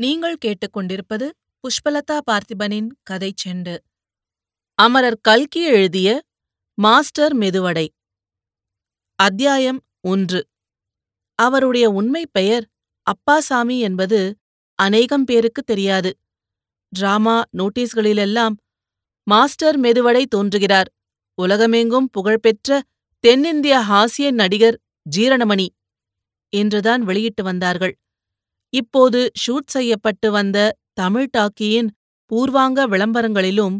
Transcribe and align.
நீங்கள் 0.00 0.36
கேட்டுக்கொண்டிருப்பது 0.44 1.30
புஷ்பலதா 1.60 2.20
பார்த்திபனின் 2.30 2.88
கதைச் 3.02 3.48
செண்டு. 3.48 3.78
அமரர் 4.74 5.18
கல்கி 5.20 5.64
எழுதிய 5.64 6.22
மாஸ்டர் 6.74 7.36
மெதுவடை. 7.36 7.88
அத்தியாயம் 9.14 9.84
ஒன்று. 10.00 10.48
அவருடைய 11.34 11.90
உண்மைப் 11.90 12.32
பெயர் 12.32 12.68
அப்பாசாமி 13.02 13.78
என்பது 13.78 14.36
அநேகம் 14.74 15.24
பேருக்குத் 15.24 15.66
தெரியாது. 15.66 16.18
டிராமா 16.88 17.42
நோட்டீஸ்களிலெல்லாம் 17.58 18.54
மாஸ்டர் 19.24 19.80
மெதுவடை 19.80 20.24
தோன்றுகிறார். 20.24 20.92
உலகமெங்கும் 21.34 22.10
புகழ்பெற்ற 22.10 22.82
தென்னிந்திய 23.20 23.78
ஹாசிய 23.88 24.30
நடிகர் 24.30 24.80
ஜீரணமணி 25.16 25.68
என்றுதான் 26.48 27.02
வெளியிட்டு 27.02 27.42
வந்தார்கள். 27.42 27.96
இப்போது 28.72 29.20
ஷூட் 29.42 29.72
செய்யப்பட்டு 29.74 30.28
வந்த 30.30 30.58
தமிழ் 30.92 31.28
டாக்கியின் 31.36 31.88
பூர்வாங்க 32.30 32.86
விளம்பரங்களிலும் 32.88 33.76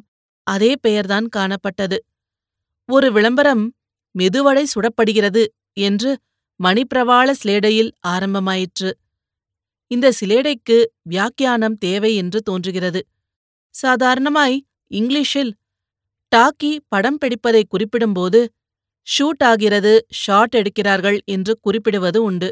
அதே 0.46 0.70
பெயர்தான் 0.80 1.26
காணப்பட்டது. 1.36 1.98
ஒரு 2.88 3.08
விளம்பரம் 3.12 3.64
மெதுவடை 4.14 4.64
சுடப்படுகிறது 4.74 5.42
என்று 5.80 6.10
மணிப்பிரவாள 6.60 7.28
சிலேடையில் 7.42 7.90
ஆரம்பமாயிற்று. 8.06 8.90
இந்த 9.90 10.06
சிலேடைக்கு 10.20 10.78
வியாக்கியானம் 11.02 11.76
தேவை 11.76 12.12
என்று 12.16 12.38
தோன்றுகிறது. 12.42 13.00
சாதாரணமாய் 13.74 14.56
இங்கிலீஷில் 14.90 15.52
டாக்கி 16.32 16.72
படம் 16.88 17.18
பிடிப்பதை 17.20 17.62
குறிப்பிடும்போது 17.72 18.40
ஷூட் 19.06 19.44
ஆகிறது 19.44 19.92
ஷாட் 20.22 20.56
எடுக்கிறார்கள் 20.56 21.18
என்று 21.26 21.52
குறிப்பிடுவது 21.60 22.18
உண்டு. 22.22 22.48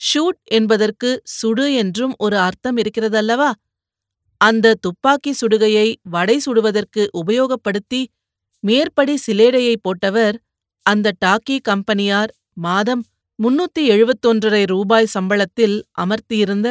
ஷூட் 0.00 0.38
என்பதற்கு 0.50 1.10
சுடு 1.30 1.66
என்றும் 1.74 2.14
ஒரு 2.18 2.36
அர்த்தம் 2.38 2.76
இருக்கிறதல்லவா? 2.76 3.50
அந்த 4.40 4.76
துப்பாக்கி 4.80 5.32
சுடுகையை 5.40 5.88
வடை 6.10 6.36
சுடுவதற்கு 6.46 7.02
உபயோகப்படுத்தி 7.20 8.00
மேற்படி 8.64 9.14
சிலேடையை 9.26 9.74
போட்டவர் 9.82 10.36
அந்த 10.86 11.12
டாக்கி 11.24 11.56
கம்பெனியார் 11.62 12.30
மாதம் 12.56 13.02
முன்னூத்தி 13.38 13.82
எழுபத்தொன்றரை 13.90 14.62
ரூபாய் 14.66 15.12
சம்பளத்தில் 15.14 15.76
அமர்த்தியிருந்த 16.00 16.68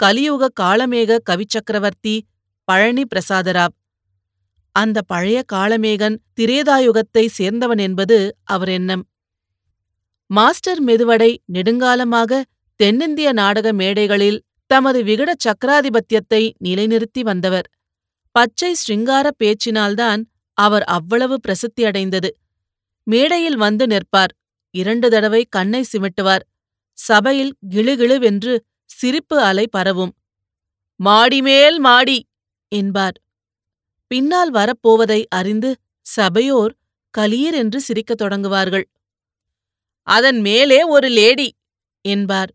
கலியுக 0.00 0.50
காளமேக 0.60 1.18
கவிச்சக்கரவர்த்தி 1.30 2.14
பழனி 2.68 3.04
பிரசாதராவ். 3.12 3.74
அந்த 4.76 4.98
பழைய 5.02 5.38
காளமேகன் 5.52 6.16
திரேதாயுகத்தை 6.40 7.24
சேர்ந்தவன் 7.38 7.80
என்பது 7.80 8.18
அவர் 8.44 8.68
எண்ணம். 8.68 9.02
மாஸ்டர் 10.30 10.80
மெதுவடை 10.84 11.30
நெடுங்காலமாக 11.52 12.42
தென்னிந்திய 12.82 13.32
நாடக 13.32 13.72
மேடைகளில் 13.72 14.42
தமது 14.66 15.02
விகட 15.02 15.32
சக்கராதிபத்தியத்தை 15.44 16.52
நிலைநிறுத்தி 16.64 17.20
வந்தவர். 17.20 17.70
பச்சை 18.30 18.74
ஸ்ருங்கார 18.82 19.30
பேச்சினால்தான் 19.44 20.24
அவர் 20.52 20.84
அவ்வளவு 20.84 21.40
பிரசித்தியடைந்தது. 21.48 22.30
மேடையில் 23.02 23.56
வந்து 23.56 23.86
நிற்பார். 23.86 24.32
இரண்டு 24.70 25.10
தடவை 25.10 25.46
கண்ணை 25.50 25.84
சிமிட்டுவார். 25.92 26.44
சபையில் 26.92 27.56
கிளுகிளுவென்று 27.70 28.58
சிரிப்பு 28.84 29.40
அலை 29.40 29.66
பரவும். 29.70 30.12
மாடிமேல் 30.96 31.78
மாடி 31.78 32.26
என்பார். 32.68 33.22
பின்னால் 34.06 34.52
வரப்போவதை 34.52 35.24
அறிந்து 35.28 35.76
சபையோர் 36.00 36.74
கலீர் 37.18 37.52
என்று 37.52 37.80
சிரிக்கத் 37.80 38.22
தொடங்குவார்கள். 38.22 38.84
அதன் 40.02 40.40
மேலே 40.40 40.82
ஒரு 40.82 41.08
லேடி 41.08 41.54
என்பார். 42.00 42.52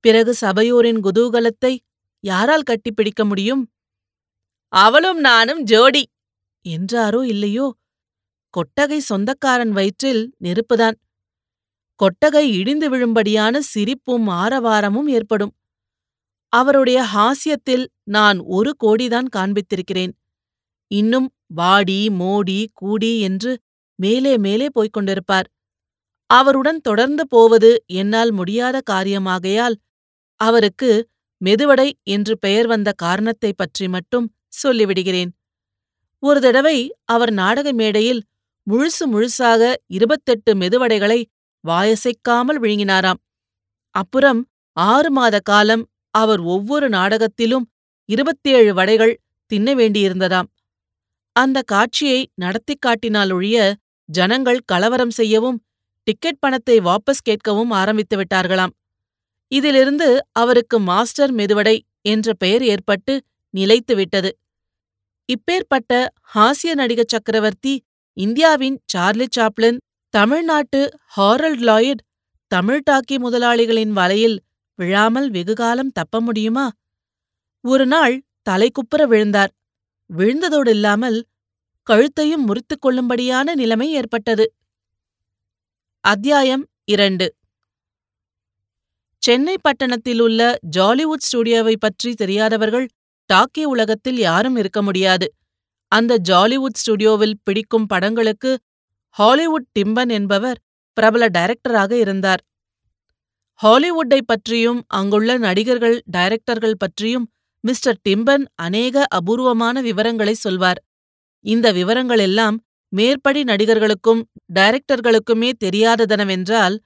பிறகு 0.00 0.34
சபையோரின் 0.34 1.00
குதூகலத்தை 1.02 1.78
யாரால் 2.20 2.66
கட்டிப்பிடிக்க 2.70 3.24
முடியும்? 3.24 3.62
அவளும் 4.72 5.20
நானும் 5.20 5.62
ஜோடி. 5.62 6.02
என்றாரோ 6.66 7.24
இல்லையோ? 7.24 7.66
கொட்டகை 8.54 8.98
சொந்தக்காரன் 8.98 9.70
வயிற்றில் 9.70 10.34
நெருப்புதான். 10.44 10.96
கொட்டகை 12.00 12.44
இடிந்து 12.52 12.86
விழும்படியான 12.90 13.58
சிரிப்பும் 13.58 14.28
ஆரவாரமும் 14.28 15.08
ஏற்படும். 15.08 15.54
அவருடைய 16.52 17.00
ஹாஸ்யத்தில் 17.14 17.86
நான் 18.02 18.38
ஒரு 18.38 18.70
கோடிதான் 18.84 19.28
காண்பித்திருக்கிறேன். 19.36 20.12
இன்னும் 20.90 21.28
வாடி 21.46 22.08
மோடி 22.08 22.66
கூடி 22.72 23.20
என்று 23.20 23.58
மேலே 23.98 24.36
மேலே 24.36 24.66
போய்க் 24.72 24.96
கொண்டிருப்பார். 24.96 25.48
அவருடன் 26.30 26.80
தொடர்ந்து 26.80 27.28
போவது 27.28 27.70
என்னால் 27.92 28.32
முடியாத 28.32 28.80
காரியமாகையால் 28.90 29.76
அவருக்கு 30.40 31.08
மெதுவடை 31.44 31.92
என்று 32.02 32.38
பெயர் 32.38 32.66
வந்த 32.66 32.92
காரணத்தைப் 32.92 33.56
பற்றி 33.56 33.88
மட்டும் 33.88 34.26
சொல்லிவிடுகிறேன். 34.62 35.30
ஒரு 36.22 36.40
தடவை 36.40 36.76
அவர் 37.04 37.32
நாடக 37.32 37.72
மேடையில் 37.72 38.22
முழுசு 38.70 39.04
முழுசாக 39.12 39.74
இருபத்தெட்டு 39.86 40.54
மெதுவடைகளை 40.54 41.24
வாயசைக்காமல் 41.68 42.58
விழுங்கினாராம். 42.62 43.20
அப்புறம் 43.94 44.40
ஆறு 44.72 45.10
மாத 45.10 45.40
காலம் 45.40 45.84
அவர் 46.10 46.40
ஒவ்வொரு 46.40 46.88
நாடகத்திலும் 46.88 47.66
இருபத்தேழு 48.04 48.74
வடைகள் 48.74 49.20
தின்ன 49.46 49.74
வேண்டியிருந்ததாம். 49.74 50.48
அந்த 51.36 51.62
காட்சியை 51.62 52.20
நடத்திக் 52.34 52.82
காட்டினாலொழிய 52.86 53.74
ஜனங்கள் 54.08 54.60
கலவரம் 54.64 55.10
செய்யவும் 55.10 55.58
டிக்கெட் 56.06 56.38
பணத்தை 56.38 56.80
வாபஸ் 56.80 57.22
கேட்கவும் 57.28 57.70
ஆரம்பித்து 57.70 58.16
விட்டார்களாம். 58.16 58.74
இதிலிருந்து 59.52 60.08
அவருக்கு 60.32 60.80
மாஸ்டர் 60.80 61.34
மெதுவடை 61.34 61.76
என்ற 62.02 62.34
பெயர் 62.34 62.64
ஏற்பட்டு 62.64 63.14
நிலைத்துவிட்டது. 63.54 64.30
இப்பேற்பட்ட 65.28 65.92
ஹாஸ்ய 66.34 66.72
நடிகர் 66.74 67.12
சக்கரவர்த்தி 67.12 67.74
இந்தியாவின் 68.16 68.76
சார்லி 68.84 69.26
சாப்ளின் 69.36 69.78
தமிழ்நாட்டு 70.14 70.80
ஹாரல்ட் 71.16 71.64
லாயிட் 71.70 72.02
தமிழ் 72.50 72.82
டாக்கி 72.90 73.16
முதலாளிகளின் 73.16 73.92
வலையில் 73.92 74.38
விழாமல் 74.78 75.28
வெகுகாலம் 75.30 75.92
தப்ப 75.92 76.20
முடியுமா? 76.20 76.66
ஒரு 77.64 77.86
நாள் 77.86 78.14
தலைக்குப்புற 78.50 79.02
விழுந்தார். 79.06 79.52
விழுந்ததோடு 80.10 80.68
இல்லாமல் 80.68 81.18
கழுத்தையும் 81.86 82.46
முறித்துக் 82.48 82.82
கொள்ளும்படியான 82.82 83.54
நிலைமை 83.54 83.88
ஏற்பட்டது. 83.92 84.46
அத்தியாயம் 86.04 86.64
இரண்டு. 86.84 87.26
சென்னை 89.22 89.54
பட்டணத்தில் 89.62 90.20
உள்ள 90.20 90.40
ஜாலிவுட் 90.76 91.24
ஸ்டுடியோவை 91.26 91.74
பற்றி 91.78 92.10
தெரியாதவர்கள் 92.14 92.86
டாக்கி 93.30 93.64
உலகத்தில் 93.64 94.18
யாரும் 94.18 94.56
இருக்க 94.56 94.80
முடியாது. 94.82 95.26
அந்த 95.92 96.12
ஜாலிவுட் 96.28 96.78
ஸ்டுடியோவில் 96.82 97.36
பிடிக்கும் 97.44 97.86
படங்களுக்கு 97.86 98.50
ஹாலிவுட் 99.16 99.68
டிம்பன் 99.72 100.08
என்பவர் 100.08 100.58
பிரபல 100.96 101.24
டைரக்டராக 101.28 101.92
இருந்தார். 101.96 102.42
ஹாலிவுட்டை 103.60 104.20
பற்றியும் 104.22 104.80
அங்குள்ள 104.88 105.30
நடிகர்கள் 105.38 105.96
டைரக்டர்கள் 106.16 106.78
பற்றியும் 106.78 107.26
மிஸ்டர் 107.64 107.98
டிம்பன் 108.02 108.44
அநேக 108.66 109.04
அபூர்வமான 109.08 109.76
விவரங்களை 109.80 110.34
சொல்வார். 110.34 110.80
இந்த 111.44 111.66
விவரங்களெல்லாம் 111.72 112.56
மேற்படி 112.92 113.40
நடிகர்களுக்கும் 113.44 114.22
டைரக்டர்களுக்குமே 114.54 115.50
தெரியாததனவென்றால் 115.64 116.76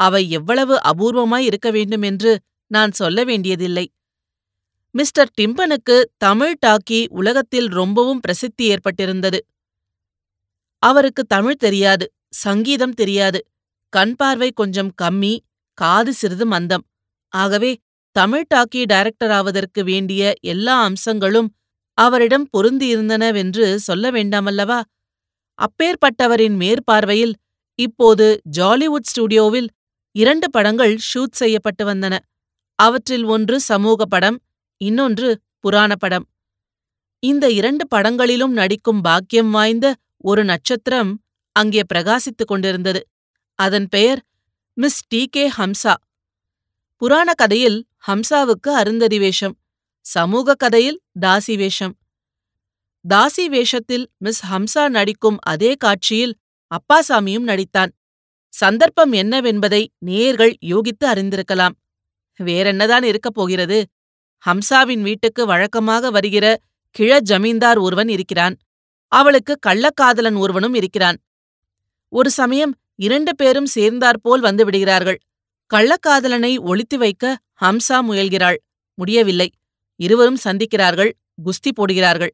அவை 0.00 0.30
எவ்வளவு 0.30 0.74
அபூர்வமாய் 0.82 1.46
இருக்க 1.48 1.68
வேண்டும் 1.70 2.02
என்று 2.02 2.32
நான் 2.70 2.92
சொல்ல 2.92 3.24
வேண்டியதில்லை. 3.24 3.86
மிஸ்டர் 4.94 5.30
டிம்பனுக்கு 5.40 5.96
தமிழ் 6.16 6.54
டாக்கி 6.66 7.00
உலகத்தில் 7.08 7.68
ரொம்பவும் 7.70 8.20
பிரசித்தி 8.20 8.64
ஏற்பட்டிருந்தது. 8.74 9.38
அவருக்கு 10.82 11.22
தமிழ் 11.24 11.54
தெரியாது 11.54 12.06
சங்கீதம் 12.28 12.92
தெரியாது 12.92 13.40
கண் 13.92 14.14
பார்வை 14.14 14.50
கொஞ்சம் 14.52 14.92
கம்மி 15.02 15.34
காது 15.78 16.12
சிறிது 16.12 16.46
மந்தம். 16.46 16.84
ஆகவே 17.32 17.70
தமிழ் 18.16 18.46
டாக்கி 18.54 18.84
டைரக்டர் 18.84 19.30
ஆவதற்கு 19.30 19.84
வேண்டிய 19.84 20.32
எல்லா 20.40 20.74
அம்சங்களும் 20.82 21.48
அவரிடம் 21.98 22.46
பொருந்தியிருந்தனவென்று 22.52 23.66
சொல்ல 23.78 24.10
வேண்டாமல்லவா? 24.10 24.80
அப்பேற்பட்டவரின் 25.58 26.56
மேற்பார்வையில் 26.56 27.34
இப்போது 27.78 28.26
ஜாலிவுட் 28.58 29.08
ஸ்டுடியோவில் 29.10 29.68
இரண்டு 30.16 30.50
படங்கள் 30.50 30.94
ஷூட் 31.08 31.38
செய்யப்பட்டு 31.40 31.84
வந்தன. 31.84 32.18
அவற்றில் 32.78 33.24
ஒன்று 33.24 33.60
சமூக 33.60 34.04
படம் 34.04 34.38
இன்னொன்று 34.80 35.28
புராண 35.58 35.96
படம். 35.96 36.26
இந்த 37.22 37.50
இரண்டு 37.50 37.84
படங்களிலும் 37.88 38.52
நடிக்கும் 38.52 39.00
பாக்கியம் 39.00 39.50
வாய்ந்த 39.50 39.86
ஒரு 40.24 40.44
நட்சத்திரம் 40.44 41.10
அங்கே 41.56 41.82
பிரகாசித்துக் 41.94 42.46
கொண்டிருந்தது. 42.46 43.00
அதன் 43.58 43.88
பெயர் 43.88 44.20
மிஸ் 44.76 45.02
டி. 45.08 45.26
கே. 45.26 45.50
ஹம்சா. 45.50 45.94
புராண 47.02 47.34
கதையில் 47.34 47.78
ஹம்சாவுக்கு 48.06 48.70
அருந்ததி 48.72 49.18
வேஷம் 49.18 49.54
சமூக 50.06 50.54
கதையில் 50.54 50.98
தாசி 51.20 51.54
வேஷம். 51.56 51.94
தாசி 53.04 53.44
வேஷத்தில் 53.48 54.06
மிஸ் 54.18 54.42
ஹம்சா 54.46 54.88
நடிக்கும் 54.88 55.38
அதே 55.42 55.74
காட்சியில் 55.74 56.34
அப்பாசாமியும் 56.70 57.46
நடித்தான். 57.50 57.92
சந்தர்ப்பம் 58.54 59.12
என்னவென்பதை 59.12 59.86
நேயர்கள் 59.98 60.56
யூகித்து 60.66 61.04
அறிந்திருக்கலாம். 61.04 61.74
வேறென்னதான் 62.42 63.02
இருக்கப் 63.02 63.34
போகிறது? 63.34 63.86
ஹம்சாவின் 64.42 65.00
வீட்டுக்கு 65.00 65.46
வழக்கமாக 65.46 66.10
வருகிற 66.10 66.58
கிழ 66.90 67.20
ஜமீன்தார் 67.20 67.78
ஒருவன் 67.78 68.08
இருக்கிறான். 68.08 68.56
அவளுக்கு 69.08 69.58
கள்ளக்காதலன் 69.66 70.38
ஒருவனும் 70.38 70.74
இருக்கிறான். 70.74 71.18
ஒரு 72.08 72.30
சமயம் 72.30 72.74
இரண்டு 72.94 73.36
பேரும் 73.36 73.66
சேர்ந்தாற்போல் 73.66 74.40
வந்து 74.40 74.64
விடுகிறார்கள். 74.64 75.18
கள்ளக்காதலனை 75.74 76.52
ஒளித்து 76.60 76.98
வைக்க 76.98 77.38
ஹம்சா 77.60 78.00
முயல்கிறாள். 78.08 78.58
முடியவில்லை. 78.94 79.52
இருவரும் 79.96 80.42
சந்திக்கிறார்கள். 80.44 81.12
குஸ்தி 81.44 81.70
போடுகிறார்கள். 81.74 82.32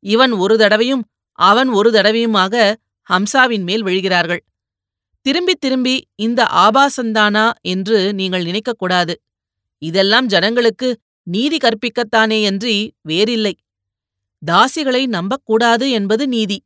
இவன் 0.00 0.32
ஒரு 0.32 0.58
தடவையும் 0.58 1.04
அவன் 1.38 1.68
ஒரு 1.68 1.90
தடவையுமாக 1.90 2.74
ஹம்சாவின் 3.08 3.62
மேல் 3.62 3.84
விழுகிறார்கள். 3.84 4.42
திரும்பி 5.26 5.54
திரும்பி 5.54 5.94
இந்த 6.16 6.40
ஆபாசந்தானா 6.66 7.46
என்று 7.60 7.98
நீங்கள் 8.14 8.44
நினைக்கக்கூடாது. 8.44 9.14
இதெல்லாம் 9.82 10.26
ஜனங்களுக்கு 10.26 10.88
நீதி 11.26 11.56
கற்பிக்கத்தானேயன்றி 11.56 12.76
வேறில்லை. 13.00 13.54
தாசிகளை 14.42 15.02
நம்பக்கூடாது 15.06 15.90
என்பது 15.90 16.28
நீதி. 16.28 16.58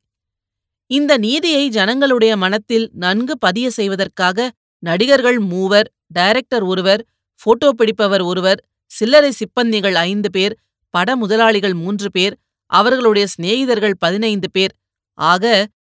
இந்த 0.91 1.13
நீதியை 1.19 1.69
ஜனங்களுடைய 1.69 2.37
மனத்தில் 2.37 2.87
நன்கு 2.95 3.39
பதிய 3.39 3.71
செய்வதற்காக 3.71 4.49
நடிகர்கள் 4.83 5.39
மூவர் 5.39 5.89
டைரக்டர் 6.13 6.63
ஒருவர் 6.63 7.03
போட்டோ 7.41 7.69
பிடிப்பவர் 7.73 8.23
ஒருவர் 8.23 8.61
சில்லறை 8.91 9.31
சிப்பந்திகள் 9.31 9.97
ஐந்து 10.09 10.31
பேர் 10.31 10.55
பட 10.95 11.17
முதலாளிகள் 11.17 11.75
மூன்று 11.75 12.09
பேர் 12.11 12.35
அவர்களுடைய 12.71 13.27
சிநேகிதர்கள் 13.35 13.97
பதினைந்து 13.99 14.51
பேர். 14.51 14.73
ஆக 15.19 15.45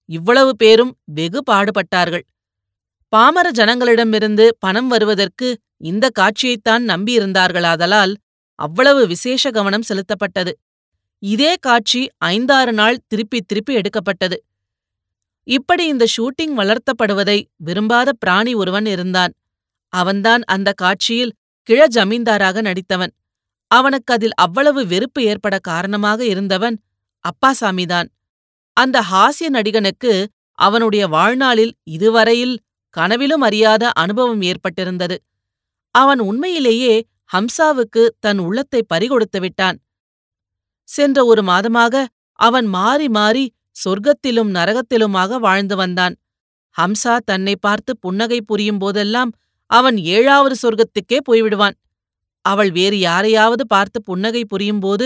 இவ்வளவு 0.09 0.55
பேரும் 0.55 0.93
வெகு 1.03 1.39
பாடுபட்டார்கள் 1.51 2.25
பாமர 3.15 3.47
ஜனங்களிடமிருந்து 3.51 4.45
பணம் 4.59 4.87
வருவதற்கு 4.87 5.57
இந்த 5.77 6.09
காட்சியைத்தான் 6.19 6.83
நம்பியிருந்தார்களாதலால் 6.91 8.13
அவ்வளவு 8.59 9.07
விசேஷ 9.07 9.51
கவனம் 9.51 9.85
செலுத்தப்பட்டது. 9.89 10.51
இதே 11.19 11.55
காட்சி 11.59 12.01
ஐந்தாறு 12.17 12.73
நாள் 12.73 12.97
திருப்பி 13.07 13.41
திருப்பி 13.41 13.73
எடுக்கப்பட்டது. 13.73 14.37
இப்படி 15.43 15.83
இந்த 15.87 16.05
ஷூட்டிங் 16.15 16.55
வளர்த்தப்படுவதை 16.57 17.37
விரும்பாத 17.55 18.13
பிராணி 18.13 18.53
ஒருவன் 18.53 18.85
இருந்தான். 18.85 19.33
அவன்தான் 19.93 20.43
அந்த 20.45 20.73
காட்சியில் 20.73 21.35
கிழ 21.63 21.87
ஜமீன்தாராக 21.95 22.61
நடித்தவன். 22.61 23.13
அவனுக்கு 23.67 24.13
அதில் 24.13 24.35
அவ்வளவு 24.35 24.81
வெறுப்பு 24.87 25.23
ஏற்பட 25.23 25.55
காரணமாக 25.59 26.25
இருந்தவன் 26.25 26.75
அப்பாசாமிதான் 27.25 28.07
அந்த 28.73 28.97
ஹாஸ்ய 29.11 29.47
நடிகனுக்கு 29.49 30.25
அவனுடைய 30.59 31.07
வாழ்நாளில் 31.07 31.73
இதுவரையில் 31.83 32.55
கனவிலும் 32.95 33.43
அறியாத 33.47 33.83
அனுபவம் 33.93 34.41
ஏற்பட்டிருந்தது. 34.41 35.17
அவன் 35.95 36.21
உண்மையிலேயே 36.21 36.93
ஹம்சாவுக்கு 37.31 38.03
தன் 38.19 38.39
உள்ளத்தை 38.39 38.81
பறிகொடுத்து 38.93 39.39
விட்டான். 39.39 39.77
சென்ற 40.89 41.17
ஒரு 41.25 41.41
மாதமாக 41.43 42.03
அவன் 42.39 42.67
மாறி 42.77 43.07
மாறி 43.09 43.45
சொர்க்கத்திலும் 43.75 44.51
நரகத்திலுமாக 44.57 45.39
வாழ்ந்து 45.39 45.75
வந்தான். 45.75 46.15
ஹம்சா 46.75 47.15
தன்னை 47.25 47.55
பார்த்து 47.55 47.91
புன்னகை 47.99 48.39
புரியும் 48.41 48.79
போதெல்லாம் 48.79 49.31
அவன் 49.71 49.97
ஏழாவது 50.15 50.55
சொர்க்கத்துக்கே 50.63 51.19
போய்விடுவான். 51.29 51.75
அவள் 52.45 52.71
வேறு 52.71 52.97
யாரையாவது 52.99 53.63
பார்த்து 53.67 53.99
புன்னகை 54.03 54.43
புரியும்போது 54.45 55.05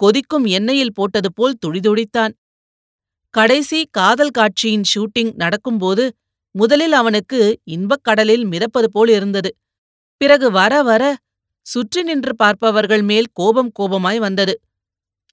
கொதிக்கும் 0.00 0.46
எண்ணெயில் 0.58 0.96
போட்டது 0.98 1.30
போல் 1.32 1.60
துடிதுடித்தான். 1.64 2.32
கடைசி 3.34 3.80
காதல் 3.90 4.34
காட்சியின் 4.38 4.86
ஷூட்டிங் 4.92 5.32
நடக்கும்போது 5.34 6.04
முதலில் 6.54 6.92
அவனுக்கு 6.92 7.40
இன்பக் 7.64 8.02
கடலில் 8.02 8.44
மிதப்பது 8.44 8.88
போல் 8.92 9.08
இருந்தது. 9.08 9.50
பிறகு 10.20 10.50
வர 10.50 10.82
வர 10.82 11.02
சுற்றி 11.66 12.02
நின்று 12.02 12.36
பார்ப்பவர்கள் 12.36 13.02
மேல் 13.02 13.28
கோபம் 13.32 13.72
கோபமாய் 13.78 14.18
வந்தது. 14.18 14.54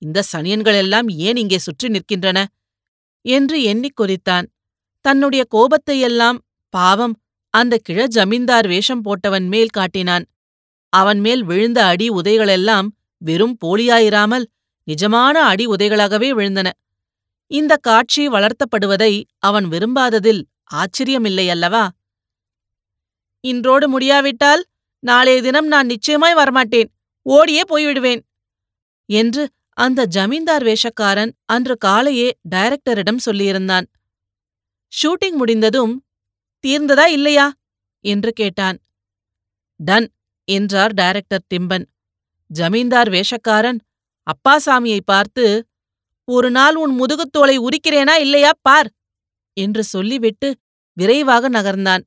இந்த 0.02 0.24
சனியன்களெல்லாம் 0.32 1.08
ஏன் 1.08 1.36
இங்கே 1.36 1.58
சுற்றி 1.58 1.88
நிற்கின்றன? 1.88 2.40
என்று 3.26 3.58
எண்ணிக் 3.62 3.98
கொதித்தான். 4.02 4.46
தன்னுடைய 5.06 5.44
கோபத்தையெல்லாம் 5.56 6.38
பாவம் 6.74 7.16
அந்த 7.54 7.78
கிழ 7.78 8.08
ஜமீன்தார் 8.08 8.68
வேஷம் 8.68 9.04
போட்டவன் 9.06 9.48
மேல் 9.48 9.68
காட்டினான். 9.68 10.26
அவன் 10.94 11.20
மேல் 11.20 11.44
விழுந்த 11.44 11.80
அடி 11.86 12.08
உதைகளெல்லாம் 12.10 12.88
வெறும் 13.22 13.56
போலியாயிராமல் 13.66 14.46
நிஜமான 14.88 15.36
அடி 15.44 15.66
உதைகளாகவே 15.68 16.30
விழுந்தன. 16.32 16.68
இந்த 17.52 17.74
காட்சி 17.82 18.24
வளர்த்தப்படுவதை 18.28 19.14
அவன் 19.40 19.68
விரும்பாததில் 19.68 20.42
ஆச்சரியமில்லையல்லவா? 20.72 21.88
இன்றோடு 23.40 23.90
முடியாவிட்டால் 23.90 24.64
நாளைய 25.00 25.42
தினம் 25.42 25.68
நான் 25.68 25.86
நிச்சயமாய் 25.86 26.34
வரமாட்டேன். 26.34 26.90
ஓடியே 27.22 27.62
போய்விடுவேன். 27.70 28.22
என்று 29.06 29.50
அந்த 29.74 30.06
ஜமீன்தார் 30.06 30.64
வேஷக்காரன் 30.64 31.32
அன்று 31.46 31.78
காலையே 31.86 32.30
டைரக்டரிடம் 32.56 33.24
சொல்லியிருந்தான். 33.26 33.86
ஷூட்டிங் 34.94 35.32
முடிந்ததும் 35.32 36.06
தீர்ந்ததா 36.68 37.06
இல்லையா? 37.08 37.54
என்று 38.00 38.32
கேட்டான். 38.32 38.78
டன் 39.76 40.08
என்றார் 40.44 40.94
டைரக்டர் 40.94 41.46
டிம்பன் 41.48 41.86
ஜமீன்தார் 42.46 43.10
வேஷக்காரன் 43.10 43.80
அப்பாசாமியை 44.28 45.00
பார்த்து 45.06 45.68
ஒரு 46.28 46.52
நாள் 46.52 46.76
உன் 46.76 46.94
முதுகுத்தோலை 47.00 47.56
உரிக்கிறேனா 47.58 48.16
இல்லையா? 48.20 48.52
பார் 48.62 48.90
என்று 49.58 49.84
சொல்லிவிட்டு 49.84 50.50
விரைவாக 50.98 51.50
நகர்ந்தான். 51.50 52.04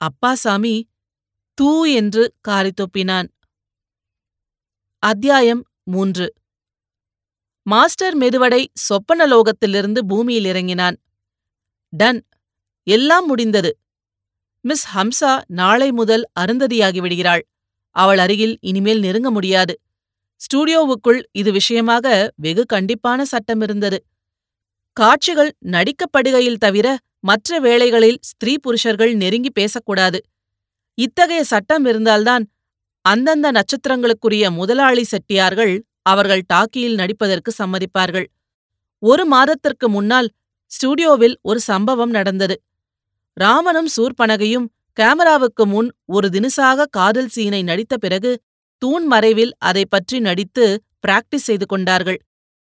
அப்பாசாமி 0.00 0.76
தூ 1.58 1.70
என்று 2.00 2.22
காரித்தொப்பினான் 2.48 3.28
அத்தியாயம் 5.02 5.62
மூன்று. 5.84 6.26
மாஸ்டர் 7.66 8.16
மெதுவடை 8.18 8.62
சொப்பனலோகத்திலிருந்து 8.88 10.00
பூமியில் 10.06 10.44
இறங்கினான். 10.44 10.96
டன் 11.92 12.20
எல்லாம் 12.86 13.26
முடிந்தது. 13.26 13.70
மிஸ் 14.64 14.86
ஹம்சா 14.94 15.32
நாளை 15.60 15.88
முதல் 15.92 16.24
அருந்ததியாகி 16.40 17.00
விடுகிறாள். 17.00 17.42
அவள் 17.96 18.18
அருகில் 18.18 18.54
இனிமேல் 18.60 19.00
நெருங்க 19.00 19.30
முடியாது. 19.30 19.74
ஸ்டூடியோவுக்குள் 20.40 21.20
இது 21.32 21.50
விஷயமாக 21.52 22.06
வெகு 22.36 22.64
கண்டிப்பான 22.74 23.22
சட்டம் 23.24 23.60
இருந்தது. 23.60 23.98
காட்சிகள் 24.98 25.50
நடிக்கப்படுகையில் 25.74 26.62
தவிர 26.64 26.86
மற்ற 27.20 27.58
வேளைகளில் 27.60 28.20
ஸ்திரீ 28.20 28.54
புருஷர்கள் 28.64 29.12
நெருங்கி 29.14 29.50
பேசக்கூடாது. 29.50 30.18
இத்தகைய 30.98 31.42
சட்டம் 31.44 31.84
இருந்தால்தான் 31.84 32.44
அந்தந்த 33.04 33.48
நட்சத்திரங்களுக்குரிய 33.50 34.44
முதலாளி 34.50 35.04
செட்டியார்கள் 35.04 35.74
அவர்கள் 36.02 36.42
டாக்கியில் 36.52 36.96
நடிப்பதற்கு 37.00 37.50
சம்மதிப்பார்கள். 37.60 38.26
ஒரு 39.02 39.24
மாதத்திற்கு 39.26 39.86
முன்னால் 39.88 40.28
ஸ்டுடியோவில் 40.70 41.36
ஒரு 41.42 41.60
சம்பவம் 41.60 42.10
நடந்தது. 42.10 42.56
ராமனும் 43.36 43.90
சூர்பனகையும் 43.96 44.66
கேமராவுக்கு 44.96 45.64
முன் 45.64 45.88
ஒரு 46.06 46.28
தினுசாக 46.28 46.86
காதல் 46.90 47.32
சீனை 47.34 47.60
நடித்த 47.62 47.94
பிறகு 47.96 48.30
தூண் 48.82 49.06
மறைவில் 49.06 49.52
அதை 49.68 49.84
பற்றி 49.84 50.16
நடித்து 50.20 50.64
பிராக்டிஸ் 51.00 51.46
செய்து 51.48 51.66
கொண்டார்கள். 51.66 52.18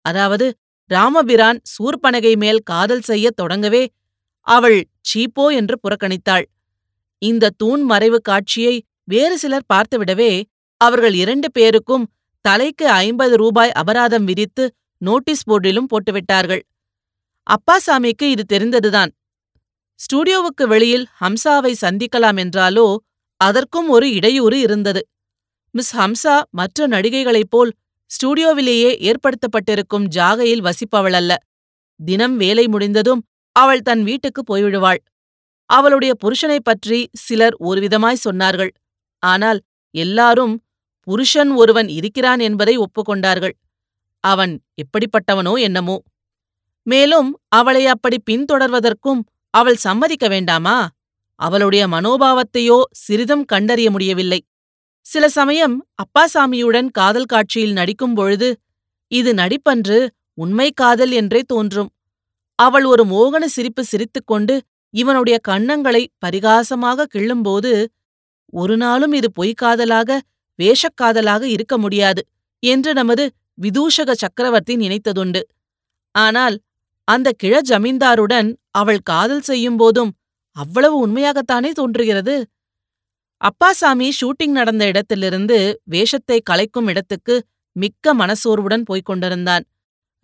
அதாவது 0.04 0.46
ராமபிரான் 0.90 1.58
சூர்பனகை 1.72 2.32
மேல் 2.36 2.60
காதல் 2.62 3.00
செய்யத் 3.00 3.38
தொடங்கவே 3.40 3.82
அவள் 4.46 4.78
சீப்போ 5.10 5.44
என்று 5.54 5.76
புறக்கணித்தாள். 5.82 6.46
இந்த 7.22 7.52
தூண் 7.56 7.82
மறைவு 7.82 8.18
காட்சியை 8.20 8.74
வேறு 9.04 9.36
சிலர் 9.38 9.68
பார்த்துவிடவே 9.72 10.32
அவர்கள் 10.80 11.14
இரண்டு 11.14 11.48
பேருக்கும் 11.52 12.04
தலைக்கு 12.44 12.86
ஐம்பது 13.04 13.34
ரூபாய் 13.36 13.72
அபராதம் 13.72 14.24
விதித்து 14.24 14.64
நோட்டீஸ் 15.02 15.46
போர்டிலும் 15.50 15.88
போட்டுவிட்டார்கள். 15.92 16.62
அப்பாசாமிக்கு 17.46 18.26
இது 18.34 18.44
தெரிந்ததுதான். 18.44 19.10
ஸ்டூடியோவுக்கு 20.00 20.64
வெளியில் 20.66 21.06
ஹம்சாவை 21.20 21.72
சந்திக்கலாம் 21.80 22.38
என்றாலோ 22.44 22.86
அதற்கும் 23.40 23.88
ஒரு 23.88 24.06
இடையூறு 24.12 24.56
இருந்தது. 24.60 25.02
மிஸ் 25.74 25.92
ஹம்சா 25.96 26.36
மற்ற 26.50 26.86
நடிகைகளைப் 26.86 27.50
போல் 27.50 27.70
ஸ்டுடியோவிலேயே 28.10 28.90
ஏற்படுத்தப்பட்டிருக்கும் 29.00 30.06
ஜாகையில் 30.14 30.64
வசிப்பவள் 30.64 31.12
அல்ல 31.12 31.32
தினம் 31.96 32.36
வேலை 32.36 32.68
முடிந்ததும் 32.68 33.26
அவள் 33.52 33.80
தன் 33.80 34.02
வீட்டுக்கு 34.02 34.42
போய்விடுவாள். 34.42 35.00
அவளுடைய 35.66 36.14
புருஷனைப் 36.14 36.64
பற்றி 36.64 37.08
சிலர் 37.12 37.56
ஒருவிதமாய் 37.60 38.24
சொன்னார்கள். 38.24 38.70
ஆனால் 39.18 39.60
எல்லாரும் 39.90 40.64
புருஷன் 41.00 41.50
ஒருவன் 41.50 41.88
இருக்கிறான் 41.88 42.38
என்பதை 42.38 42.78
ஒப்புக்கொண்டார்கள். 42.78 43.54
அவன் 44.20 44.60
எப்படிப்பட்டவனோ 44.76 45.60
என்னமோ. 45.60 45.96
மேலும் 46.82 47.40
அவளை 47.48 47.86
அப்படி 47.86 48.22
பின்தொடர்வதற்கும் 48.30 49.20
அவள் 49.50 49.76
சம்மதிக்க 49.76 50.28
வேண்டாமா? 50.28 50.88
அவளுடைய 51.40 51.86
மனோபாவத்தையோ 51.88 52.82
சிறிதும் 52.92 53.44
கண்டறிய 53.44 53.90
முடியவில்லை. 53.90 54.40
சில 55.06 55.24
சமயம் 55.36 55.74
அப்பாசாமியுடன் 56.02 56.88
காதல் 56.98 57.30
காட்சியில் 57.32 57.76
நடிக்கும் 57.78 58.14
பொழுது 58.14 58.48
இது 59.12 59.30
நடிப்பன்று 59.34 59.98
உண்மை 60.38 60.66
காதல் 60.72 61.12
என்றே 61.20 61.40
தோன்றும். 61.52 61.88
அவள் 62.58 62.84
ஒரு 62.84 63.04
மோகன 63.04 63.44
சிரிப்பு 63.54 63.82
சிரித்துக்கொண்டு 63.84 64.54
இவனுடைய 64.94 65.36
கன்னங்களை 65.48 66.02
பரிகாசமாக 66.24 67.06
கிள்ளும்போது 67.14 67.72
ஒரு 68.52 68.76
நாளும் 68.76 69.14
இது 69.18 69.28
பொய்க்காதலாக 69.38 70.18
வேஷக்காதலாக 70.58 71.42
இருக்க 71.56 71.74
முடியாது 71.78 72.22
என்று 72.62 72.92
நமது 72.92 73.24
விதூஷக 73.58 74.10
சக்கரவர்த்தி 74.22 74.74
நினைத்ததுண்டு. 74.76 75.42
ஆனால் 76.14 76.56
அந்த 77.08 77.28
கிழ 77.42 77.54
ஜமீன்தாருடன் 77.70 78.48
அவள் 78.80 79.02
காதல் 79.04 79.46
செய்யும்போதும் 79.50 80.10
அவ்வளவு 80.56 80.96
உண்மையாகத்தானே 81.06 81.70
தோன்றுகிறது? 81.72 82.34
அப்பாசாமி 83.40 84.08
ஷூட்டிங் 84.20 84.54
நடந்த 84.58 84.84
இடத்திலிருந்து 84.86 85.58
வேஷத்தை 85.84 86.38
கலைக்கும் 86.50 86.88
இடத்துக்கு 86.88 87.34
மிக்க 87.76 88.14
மனசோர்வுடன் 88.14 88.84
போய்க் 88.84 89.04
கொண்டிருந்தான். 89.04 89.64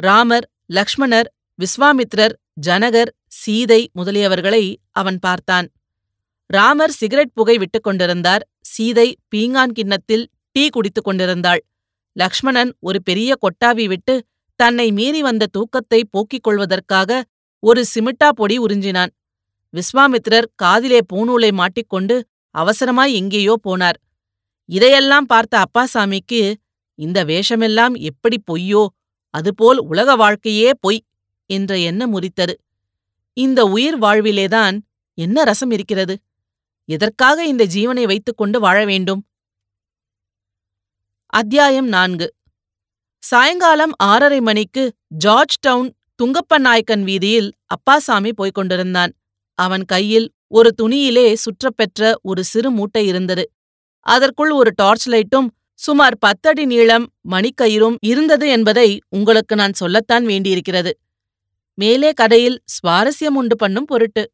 ராமர் 0.01 0.47
லக்ஷ்மணர் 0.73 1.29
விஸ்வாமித்ரர் 1.59 2.35
ஜனகர் 2.67 3.11
சீதை 3.41 3.81
முதலியவர்களை 3.99 4.65
அவன் 4.93 5.19
பார்த்தான். 5.19 5.67
ராமர் 6.51 6.91
சிகரெட் 6.91 7.35
புகை 7.35 7.57
விட்டுக் 7.59 7.83
கொண்டிருந்தார். 7.83 8.43
சீதை 8.61 9.09
பீங்கான் 9.35 9.73
கிண்ணத்தில் 9.73 10.25
டீ 10.53 10.65
குடித்துக் 10.69 11.05
கொண்டிருந்தாள். 11.05 11.61
லக்ஷ்மணன் 12.17 12.71
ஒரு 12.81 12.99
பெரிய 13.03 13.31
கொட்டாவி 13.43 13.87
விட்டு 13.89 14.15
தன்னை 14.61 14.93
மீறி 14.93 15.21
வந்த 15.23 15.45
தூக்கத்தை 15.47 16.01
போக்கிக் 16.11 16.43
கொள்வதற்காக 16.43 17.11
ஒரு 17.63 17.85
சிமிட்டா 17.95 18.29
பொடி 18.29 18.57
உறிஞ்சினான். 18.59 19.13
விஸ்வாமித்ரர் 19.75 20.47
காதிலே 20.55 21.01
பூநூலை 21.13 21.51
மாட்டிக்கொண்டு 21.53 22.17
அவசரமாய் 22.57 23.13
எங்கேயோ 23.13 23.55
போனார். 23.65 23.99
இதையெல்லாம் 24.65 25.27
பார்த்த 25.27 25.65
அப்பாசாமிக்கு 25.65 26.55
இந்த 26.95 27.25
வேஷமெல்லாம் 27.25 27.95
எப்படி 28.01 28.43
பொய்யோ 28.51 28.87
அதுபோல் 29.31 29.79
உலக 29.79 30.17
வாழ்க்கையே 30.17 30.71
பொய் 30.81 31.05
என்ற 31.51 31.79
எண்ணம் 31.79 32.13
உரித்தது 32.13 32.55
இந்த 33.33 33.65
உயிர் 33.67 33.99
வாழ்விலேதான் 33.99 34.77
என்ன 35.15 35.45
ரசம் 35.45 35.71
இருக்கிறது? 35.71 36.15
எதற்காக 36.85 37.47
இந்த 37.47 37.65
ஜீவனை 37.67 38.05
வைத்துக்கொண்டு 38.07 38.61
வாழ 38.61 38.85
வேண்டும்? 38.85 39.23
அத்தியாயம் 41.27 41.89
நான்கு. 41.89 42.35
சாயங்காலம் 43.23 43.95
ஆறரை 43.97 44.41
மணிக்கு 44.41 44.93
ஜார்ஜ் 45.09 45.59
டவுன் 45.61 45.95
துங்கப்ப 46.19 46.59
நாயக்கன் 46.59 47.05
வீதியில் 47.05 47.49
அப்பாசாமி 47.69 48.33
போய்க் 48.33 48.55
கொண்டிருந்தான். 48.55 49.13
அவன் 49.59 49.85
கையில் 49.85 50.29
ஒரு 50.53 50.71
துணியிலே 50.83 51.27
சுற்றப்பெற்ற 51.35 52.13
ஒரு 52.23 52.45
சிறு 52.45 52.71
மூட்டை 52.71 53.07
இருந்தது. 53.07 53.45
அதற்குள் 54.07 54.51
ஒரு 54.51 54.71
டார்ச் 54.75 55.07
லைட்டும் 55.09 55.49
சுமார் 55.75 56.17
பத்தடி 56.19 56.65
நீளம் 56.65 57.07
மணிக்கயிறும் 57.31 57.97
இருந்தது 58.01 58.49
என்பதை 58.49 58.89
உங்களுக்கு 59.09 59.55
நான் 59.57 59.73
சொல்லத்தான் 59.73 60.25
வேண்டியிருக்கிறது. 60.25 60.93
மேலே 61.79 62.11
கடையில் 62.13 62.59
சுவாரஸ்யம் 62.75 63.39
உண்டு 63.41 63.57
பண்ணும் 63.57 63.85
பொருட்டு. 63.85 64.25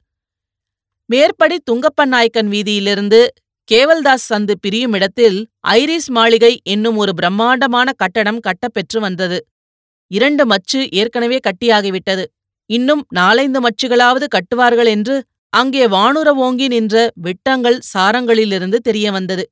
மேற்படி 1.10 1.56
துங்கப்பன் 1.70 2.12
நாயக்கன் 2.14 2.48
வீதியிலிருந்து 2.48 3.20
கேவல்தாஸ் 3.68 4.28
சந்து 4.28 4.54
பிரியும் 4.60 4.92
இடத்தில் 4.92 5.38
ஐரிஸ் 5.68 6.10
மாளிகை 6.10 6.52
என்னும் 6.64 6.96
ஒரு 6.96 7.12
பிரம்மாண்டமான 7.14 7.88
கட்டடம் 7.92 8.40
கட்டப்பெற்று 8.40 9.00
வந்தது. 9.00 9.38
இரண்டு 10.10 10.46
மச்சு 10.46 10.80
ஏற்கனவே 10.90 11.38
கட்டியாகிவிட்டது. 11.48 12.24
இன்னும் 12.70 13.02
நாலைந்து 13.10 13.60
மச்சுகளாவது 13.60 14.26
கட்டுவார்கள் 14.36 14.86
என்று 14.86 15.16
அங்கே 15.52 15.84
வானுர 15.86 16.28
ஓங்கி 16.44 16.66
நின்ற 16.68 16.96
விட்டங்கள் 17.16 17.78
சாரங்களிலிருந்து 17.92 18.78
தெரிய 18.80 19.06
வந்தது 19.12 19.44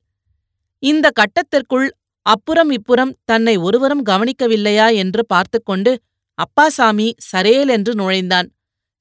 இந்த 0.83 1.07
கட்டத்திற்குள் 1.19 1.87
அப்புறம் 2.25 2.69
இப்புறம் 2.69 3.11
தன்னை 3.25 3.53
ஒருவரும் 3.57 4.05
கவனிக்கவில்லையா 4.05 4.87
என்று 4.95 5.21
பார்த்துக்கொண்டு 5.25 5.91
அப்பாசாமி 6.39 7.07
சரேல் 7.31 7.69
என்று 7.69 7.93
நுழைந்தான். 7.95 8.47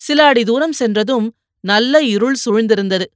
சில 0.01 0.19
அடி 0.25 0.43
தூரம் 0.45 0.73
சென்றதும் 0.73 1.27
நல்ல 1.65 1.95
இருள் 2.15 2.39
சூழ்ந்திருந்தது. 2.45 3.07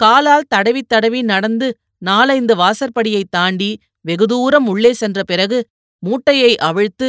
காலால் 0.00 0.48
தடவி 0.48 0.82
தடவி 0.86 1.20
நடந்து 1.22 1.68
நாலைந்து 2.02 2.54
வாசற்படியை 2.54 3.22
தாண்டி 3.30 3.70
வெகு 4.04 4.26
தூரம் 4.26 4.66
உள்ளே 4.66 4.92
சென்ற 4.92 5.20
பிறகு 5.22 5.58
மூட்டையை 6.02 6.52
அவிழ்த்து 6.68 7.08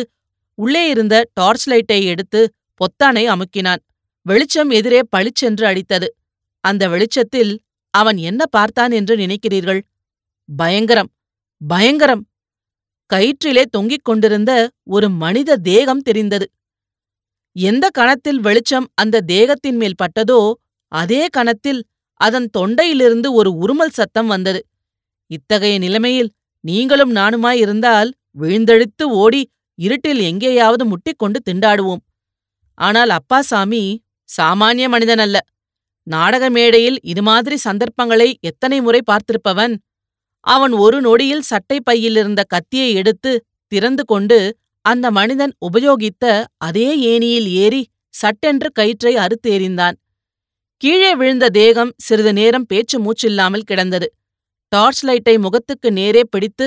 உள்ளே 0.57 0.83
இருந்த 0.89 1.15
டார்ச் 1.33 1.67
லைட்டை 1.69 1.99
எடுத்து 2.05 2.41
பொத்தானை 2.81 3.23
அமுக்கினான். 3.33 3.81
வெளிச்சம் 4.25 4.69
எதிரே 4.69 5.01
பளிச்சென்று 5.09 5.65
அடித்தது. 5.65 6.07
அந்த 6.67 6.83
வெளிச்சத்தில் 6.89 7.51
அவன் 7.93 8.17
என்ன 8.29 8.41
பார்த்தான் 8.51 8.93
என்று 8.99 9.13
நினைக்கிறீர்கள்? 9.17 9.81
பயங்கரம் 10.49 11.09
பயங்கரம்! 11.61 12.23
கயிற்றிலே 13.09 13.63
தொங்கிக் 13.69 14.05
கொண்டிருந்த 14.05 14.51
ஒரு 14.95 15.07
மனித 15.21 15.57
தேகம் 15.67 16.03
தெரிந்தது. 16.07 16.45
எந்த 17.55 17.85
கணத்தில் 17.89 18.39
வெளிச்சம் 18.39 18.87
அந்த 18.95 19.21
தேகத்தின் 19.31 19.77
மேல் 19.77 19.99
பட்டதோ 20.01 20.39
அதே 20.91 21.21
கணத்தில் 21.29 21.81
அதன் 22.21 22.47
தொண்டையிலிருந்து 22.57 23.29
ஒரு 23.39 23.49
உருமல் 23.63 23.95
சத்தம் 23.97 24.29
வந்தது. 24.33 24.61
இத்தகைய 25.31 25.75
நிலைமையில் 25.79 26.29
நீங்களும் 26.63 27.13
நானுமாயிருந்தால் 27.15 28.09
விழுந்தெழுத்து 28.35 29.05
ஓடி 29.21 29.41
இருட்டில் 29.79 30.21
எங்கேயாவது 30.21 30.83
முட்டிக்கொண்டு 30.91 31.39
திண்டாடுவோம். 31.47 32.03
ஆனால் 32.77 33.11
அப்பாசாமி 33.17 33.83
சாமானிய 34.29 34.87
மனிதன் 34.89 35.23
அல்ல 35.25 35.37
நாடக 36.07 36.49
மேடையில் 36.49 36.97
இது 37.03 37.21
மாதிரி 37.21 37.57
சந்தர்ப்பங்களை 37.57 38.37
எத்தனை 38.41 38.81
முறை 38.81 39.01
பார்த்திருப்பவன்? 39.11 39.73
அவன் 40.39 40.71
ஒரு 40.71 41.01
நொடியில் 41.01 41.41
சட்டை 41.41 41.77
பையிலிருந்த 41.83 42.43
கத்தியை 42.43 42.93
எடுத்து 42.93 43.31
திறந்து 43.71 44.05
கொண்டு 44.05 44.37
அந்த 44.85 45.11
மனிதன் 45.11 45.53
உபயோகித்த 45.67 46.25
அதே 46.57 46.89
ஏணியில் 46.99 47.49
ஏறி 47.63 47.81
சட்டென்று 48.09 48.69
கயிற்றை 48.71 49.15
அறுத்து 49.15 49.49
எறிந்தான். 49.51 49.97
கீழே 50.81 51.15
விழுந்த 51.15 51.49
தேகம் 51.49 51.91
சிறிது 51.97 52.33
நேரம் 52.33 52.65
பேச்சு 52.65 52.97
மூச்சில்லாமல் 52.99 53.59
கிடந்தது. 53.59 54.07
டார்ச் 54.71 55.03
லைட்டை 55.05 55.37
முகத்துக்கு 55.37 55.91
நேரே 55.91 56.23
பிடித்து 56.29 56.65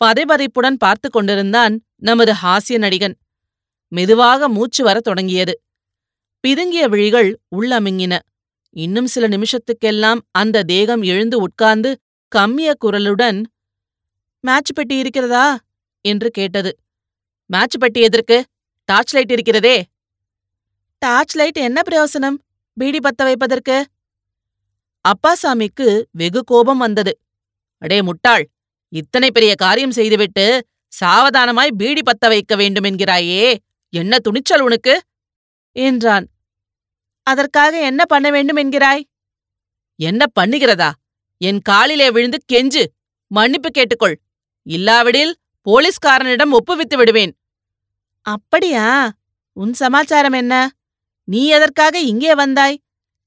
பதைபதைப்புடன் 0.00 0.78
பார்த்து 0.78 1.10
கொண்டிருந்தான் 1.10 1.74
நமது 2.02 2.32
ஹாஸ்ய 2.42 2.78
நடிகன். 2.84 3.16
மெதுவாக 3.92 4.48
மூச்சு 4.48 4.84
வரத் 4.84 5.04
தொடங்கியது. 5.04 5.54
பிதுங்கிய 6.44 6.84
விழிகள் 6.88 7.30
உள்ளமிங்கின. 7.56 8.14
இன்னும் 8.78 9.06
சில 9.06 9.28
நிமிஷத்துக்கெல்லாம் 9.28 10.20
அந்த 10.30 10.62
தேகம் 10.62 11.02
எழுந்து 11.02 11.40
உட்கார்ந்து 11.40 11.90
கம்மிய 12.28 12.74
குரலுடன் 12.84 13.44
மேட்ச் 14.40 14.72
பெட்டி 14.72 14.96
இருக்கிறதா? 14.96 15.58
என்று 16.04 16.30
கேட்டது. 16.30 16.70
மேட்ச் 17.46 17.76
பெட்டி 17.78 18.00
எதற்கு? 18.00 18.44
டார்ச் 18.84 19.14
லைட் 19.14 19.30
இருக்கிறதே. 19.30 19.76
டார்ச் 20.98 21.36
லைட் 21.36 21.58
என்ன 21.58 21.82
பிரயோசனம்? 21.90 22.36
பீடி 22.76 22.98
பத்த 22.98 23.22
வைப்பதற்கு? 23.22 23.76
அப்பாசாமிக்கு 25.04 26.02
வெகு 26.10 26.44
கோபம் 26.44 26.78
வந்தது. 26.78 27.12
அடே 27.82 28.02
முட்டாள் 28.02 28.44
இத்தனை 28.92 29.30
பெரிய 29.30 29.54
காரியம் 29.54 29.90
செய்துவிட்டு 29.90 30.66
சாவதானமாய் 30.92 31.76
பீடி 31.76 32.00
பத்த 32.00 32.26
வைக்க 32.28 32.56
வேண்டுமென்கிறாயே 32.56 33.56
என்ன 33.92 34.18
துணிச்சல் 34.18 34.60
உனக்கு? 34.60 34.94
என்றான். 35.76 36.26
அதற்காக 37.30 37.80
என்ன 37.80 38.02
பண்ண 38.04 38.30
வேண்டும் 38.30 38.56
என்கிறாய்? 38.56 39.02
என்ன 39.98 40.22
பண்ணுகிறதா? 40.40 40.90
என் 41.40 41.60
காலிலே 41.60 42.08
விழுந்து 42.10 42.38
கெஞ்சு. 42.44 42.84
மன்னிப்பு 43.30 43.68
கேட்டுக்கொள். 43.70 44.16
இல்லாவிடில் 44.66 45.32
போலீஸ்காரனிடம் 45.66 46.52
ஒப்புவித்து 46.58 46.96
விடுவேன். 46.96 47.32
அப்படியா? 48.26 48.86
உன் 49.56 49.72
சமாச்சாரம் 49.72 50.32
என்ன? 50.32 50.54
நீ 51.28 51.40
எதற்காக 51.48 51.94
இங்கே 52.12 52.34
வந்தாய்? 52.34 52.80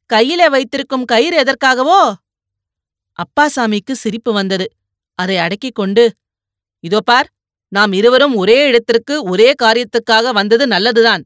கையிலே 0.09 0.47
வைத்திருக்கும் 0.49 1.05
கயிறு 1.05 1.35
எதற்காகவோ? 1.43 2.01
அப்பாசாமிக்கு 3.19 3.93
சிரிப்பு 4.03 4.31
வந்தது. 4.33 4.65
அதை 5.19 5.37
அடக்கிக் 5.37 5.75
கொண்டு 5.75 6.03
இதோ 6.83 6.99
பார் 6.99 7.27
நாம் 7.71 7.91
இருவரும் 7.91 8.35
ஒரே 8.35 8.57
இடத்திற்கு 8.67 9.15
ஒரே 9.23 9.49
காரியத்துக்காக 9.63 10.31
வந்தது 10.33 10.63
நல்லதுதான். 10.67 11.23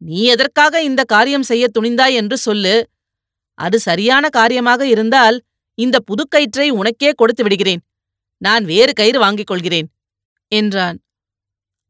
நீ 0.00 0.24
எதற்காக 0.24 0.82
இந்த 0.82 1.04
காரியம் 1.04 1.42
செய்ய 1.42 1.68
துணிந்தாய் 1.78 2.12
என்று 2.12 2.36
சொல்லு. 2.36 2.88
அது 3.54 3.78
சரியான 3.78 4.28
காரியமாக 4.28 4.86
இருந்தால் 4.86 5.42
இந்த 5.74 5.98
புதுக்கயிற்றை 5.98 6.68
உனக்கே 6.70 7.12
கொடுத்து 7.12 7.42
விடுகிறேன். 7.42 7.80
நான் 8.36 8.64
வேறு 8.64 8.92
கயிறு 8.92 9.18
வாங்கிக் 9.18 9.46
கொள்கிறேன் 9.46 9.88
என்றான். 10.48 11.00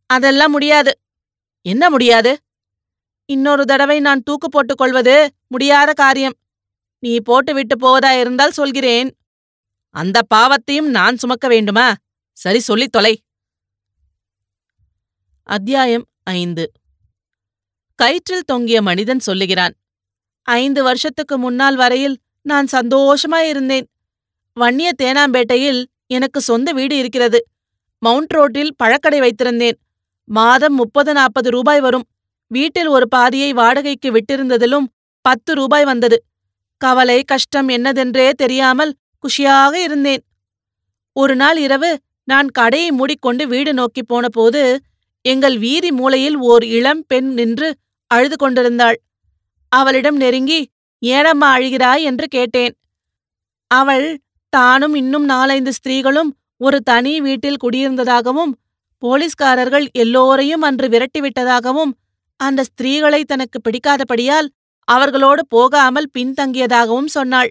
அதெல்லாம் 0.06 0.50
முடியாது. 0.50 1.00
என்ன 1.62 1.90
முடியாது? 1.90 2.38
இன்னொரு 3.24 3.64
தடவை 3.64 4.00
நான் 4.00 4.22
தூக்கு 4.22 4.48
போட்டுக் 4.48 4.78
கொள்வது 4.78 5.32
முடியாத 5.46 5.92
காரியம். 5.92 6.36
நீ 6.98 7.20
போட்டுவிட்டு 7.20 7.76
போவதா 7.76 8.12
இருந்தால் 8.12 8.52
சொல்கிறேன். 8.52 9.16
அந்த 9.90 10.20
பாவத்தையும் 10.34 10.90
நான் 10.90 11.16
சுமக்க 11.16 11.48
வேண்டுமா? 11.48 11.94
சரி 12.32 12.58
சொல்லித் 12.58 12.92
தொலை. 12.92 13.22
அத்தியாயம் 15.42 16.08
ஐந்து. 16.22 16.72
கயிற்றில் 18.00 18.46
தொங்கிய 18.46 18.82
மனிதன் 18.82 19.18
சொல்லுகிறான் 19.18 19.74
ஐந்து 20.48 20.82
வருஷத்துக்கு 20.82 21.38
முன்னால் 21.38 21.76
வரையில் 21.76 22.16
நான் 22.42 22.68
சந்தோஷமாயிருந்தேன் 22.72 23.86
வன்னிய 24.56 24.90
தேனாம்பேட்டையில் 25.02 25.80
எனக்கு 26.06 26.40
சொந்த 26.40 26.72
வீடு 26.72 26.94
இருக்கிறது. 26.96 27.38
மவுண்ட் 28.02 28.32
ரோட்டில் 28.32 28.72
பழக்கடை 28.76 29.18
வைத்திருந்தேன். 29.20 29.76
மாதம் 30.24 30.74
முப்பது 30.74 31.12
நாற்பது 31.12 31.48
ரூபாய் 31.50 31.80
வரும். 31.80 32.06
வீட்டில் 32.50 32.86
ஒரு 32.86 33.08
பாதியை 33.08 33.52
வாடகைக்கு 33.52 34.08
விட்டிருந்ததிலும் 34.12 34.86
பத்து 35.24 35.54
ரூபாய் 35.54 35.84
வந்தது. 35.84 36.18
கவலை 36.80 37.18
கஷ்டம் 37.22 37.68
என்னதென்றே 37.68 38.26
தெரியாமல் 38.32 38.92
குஷியாக 39.24 39.74
இருந்தேன். 39.74 40.22
ஒரு 41.16 41.36
நாள் 41.36 41.56
இரவு 41.56 41.90
நான் 42.24 42.48
கடையை 42.48 42.90
மூடிக்கொண்டு 42.90 43.44
வீடு 43.48 43.74
நோக்கிப் 43.74 44.08
போனபோது 44.08 44.62
எங்கள் 45.24 45.58
வீதி 45.58 45.90
மூலையில் 45.90 46.36
ஓர் 46.50 46.64
இளம் 46.78 47.04
பெண் 47.06 47.30
நின்று 47.34 47.68
அழுது 48.10 48.36
கொண்டிருந்தாள். 48.36 48.98
அவளிடம் 49.72 50.16
நெருங்கி 50.16 50.60
ஏனம்மா 51.02 51.48
அழுகிறாய்? 51.56 52.02
என்று 52.02 52.26
கேட்டேன். 52.26 52.74
அவள் 53.70 54.06
தானும் 54.52 54.94
இன்னும் 54.94 55.24
நாலைந்து 55.24 55.72
ஸ்திரீகளும் 55.72 56.30
ஒரு 56.60 56.78
தனி 56.80 57.12
வீட்டில் 57.20 57.62
குடியிருந்ததாகவும் 57.64 58.52
போலீஸ்காரர்கள் 59.02 59.86
எல்லோரையும் 59.92 60.64
அன்று 60.68 60.86
விரட்டிவிட்டதாகவும் 60.88 61.92
அந்த 62.40 62.60
ஸ்திரீகளை 62.68 63.20
தனக்கு 63.24 63.58
பிடிக்காதபடியால் 63.66 64.48
அவர்களோடு 64.88 65.42
போகாமல் 65.46 66.08
பின்தங்கியதாகவும் 66.18 67.10
சொன்னாள். 67.16 67.50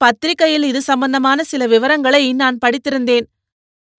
பத்திரிகையில் 0.00 0.62
இது 0.62 0.80
சம்பந்தமான 0.82 1.38
சில 1.42 1.62
விவரங்களை 1.66 2.22
நான் 2.32 2.58
படித்திருந்தேன். 2.64 3.26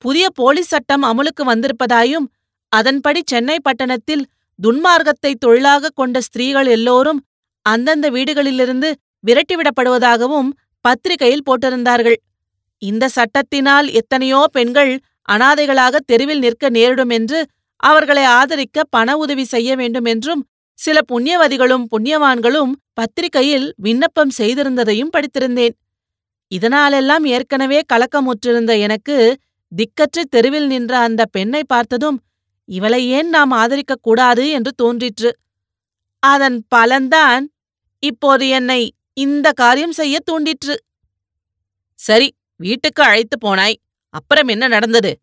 புதிய 0.03 0.25
போலீஸ் 0.29 0.67
சட்டம் 0.67 1.03
அமுலுக்கு 1.03 1.43
வந்திருப்பதாயும் 1.43 2.27
அதன்படி 2.71 3.21
சென்னை 3.25 3.57
பட்டணத்தில் 3.59 4.23
துன்மார்க்கத்தை 4.59 5.31
தொழிலாக 5.39 5.91
கொண்ட 5.93 6.17
ஸ்திரீகள் 6.21 6.65
எல்லோரும் 6.67 7.19
அந்தந்த 7.65 8.07
வீடுகளிலிருந்து 8.09 8.89
விரட்டிவிடப்படுவதாகவும் 9.23 10.49
பத்திரிகையில் 10.85 11.45
போட்டிருந்தார்கள். 11.49 12.17
இந்த 12.81 13.05
சட்டத்தினால் 13.07 13.87
எத்தனையோ 13.91 14.41
பெண்கள் 14.51 14.91
அனாதைகளாக 15.29 15.95
தெருவில் 16.05 16.39
நிற்க 16.39 16.69
நேரிடும் 16.69 17.09
என்று 17.09 17.39
அவர்களை 17.83 18.23
ஆதரிக்க 18.39 18.83
பண 18.89 19.17
உதவி 19.17 19.45
செய்ய 19.45 19.69
வேண்டும் 19.75 20.05
என்றும் 20.05 20.41
சில 20.79 20.97
புண்ணியவதிகளும் 21.11 21.85
புண்ணியவான்களும் 21.91 22.71
பத்திரிகையில் 22.93 23.67
விண்ணப்பம் 23.77 24.31
செய்திருந்ததையும் 24.37 25.11
படித்திருந்தேன். 25.15 25.75
இதனாலெல்லாம் 26.51 27.25
ஏற்கனவே 27.25 27.79
கலக்கமுற்றிருந்த 27.93 28.73
எனக்கு 28.79 29.17
திக்கற்று 29.71 30.21
தெருவில் 30.29 30.67
நின்ற 30.67 30.93
அந்த 30.97 31.21
பெண்ணை 31.31 31.61
பார்த்ததும் 31.67 32.17
இவளை 32.67 33.07
ஏன் 33.07 33.29
நாம் 33.29 33.51
ஆதரிக்கக் 33.51 34.01
கூடாது 34.01 34.49
என்று 34.49 34.71
தோன்றிற்று. 34.73 35.37
அதன் 36.19 36.65
பலன்தான் 36.75 37.45
இப்போது 37.99 38.47
என்னை 38.47 38.93
இந்த 39.13 39.51
காரியம் 39.51 39.91
செய்ய 39.91 40.19
தூண்டிற்று. 40.31 40.75
சரி 41.93 42.35
வீட்டுக்கு 42.55 43.03
அழைத்து 43.03 43.37
போனாய். 43.45 43.75
அப்புறம் 44.09 44.47
என்ன 44.47 44.67
நடந்தது? 44.67 45.19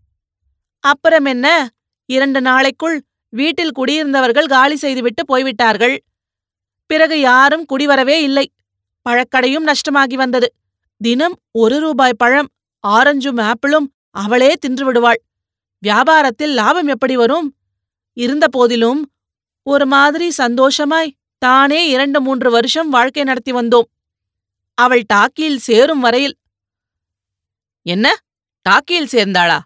அப்புறம் 0.81 1.25
என்ன? 1.25 1.69
இரண்டு 2.07 2.41
நாளைக்குள் 2.41 3.05
வீட்டில் 3.29 3.79
குடியிருந்தவர்கள் 3.79 4.47
காலி 4.47 4.77
செய்துவிட்டு 4.77 5.25
போய்விட்டார்கள். 5.25 6.05
பிறகு 6.87 7.21
யாரும் 7.21 7.67
குடிவரவே 7.73 8.23
இல்லை. 8.23 8.53
பழக்கடையும் 9.09 9.67
நஷ்டமாகி 9.67 10.15
வந்தது. 10.15 10.55
தினம் 10.99 11.41
ஒரு 11.53 11.81
ரூபாய் 11.81 12.15
பழம் 12.17 12.49
ஆரஞ்சும் 12.89 13.41
ஆப்பிளும் 13.41 13.87
அவளே 14.11 14.53
தின்று 14.53 14.85
விடுவாள். 14.85 15.23
வியாபாரத்தில் 15.85 16.55
லாபம் 16.55 16.87
எப்படி 16.87 17.17
வரும்? 17.17 17.57
இருந்தபோதிலும் 18.13 19.13
ஒரு 19.63 19.87
மாதிரி 19.87 20.31
சந்தோஷமாய் 20.31 21.17
தானே 21.39 21.89
இரண்டு 21.89 22.21
மூன்று 22.21 22.51
வருஷம் 22.51 22.89
வாழ்க்கை 22.89 23.23
நடத்தி 23.23 23.53
வந்தோம். 23.53 23.89
அவள் 24.75 25.05
டாக்கியில் 25.15 25.57
சேரும் 25.57 26.01
வரையில் 26.01 26.37
என்ன? 27.83 28.17
டாக்கியில் 28.69 29.13
சேர்ந்தாளா? 29.13 29.59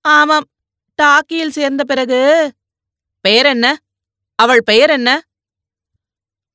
ஆமாம் 0.00 0.44
டாக்கியில் 1.02 1.48
சேர்ந்த 1.48 1.84
பிறகு. 1.84 2.52
பெயர் 3.20 3.46
என்ன 3.46 3.76
அவள் 4.34 4.62
பெயர் 4.62 4.90
என்ன 4.90 5.22